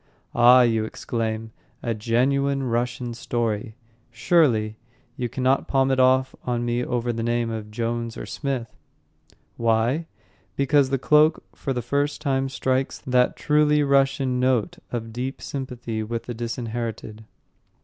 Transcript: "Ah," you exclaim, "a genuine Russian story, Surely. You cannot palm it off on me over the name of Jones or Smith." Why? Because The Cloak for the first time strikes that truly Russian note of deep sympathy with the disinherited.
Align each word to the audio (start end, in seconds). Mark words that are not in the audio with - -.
"Ah," 0.33 0.61
you 0.63 0.83
exclaim, 0.83 1.51
"a 1.83 1.93
genuine 1.93 2.63
Russian 2.63 3.13
story, 3.13 3.75
Surely. 4.09 4.77
You 5.15 5.29
cannot 5.29 5.67
palm 5.67 5.91
it 5.91 5.99
off 5.99 6.33
on 6.43 6.65
me 6.65 6.83
over 6.83 7.13
the 7.13 7.21
name 7.21 7.51
of 7.51 7.69
Jones 7.69 8.17
or 8.17 8.25
Smith." 8.25 8.75
Why? 9.57 10.07
Because 10.55 10.89
The 10.89 10.97
Cloak 10.97 11.43
for 11.55 11.71
the 11.71 11.83
first 11.83 12.19
time 12.19 12.49
strikes 12.49 12.97
that 13.05 13.35
truly 13.35 13.83
Russian 13.83 14.39
note 14.39 14.79
of 14.91 15.13
deep 15.13 15.39
sympathy 15.39 16.01
with 16.01 16.23
the 16.23 16.33
disinherited. 16.33 17.25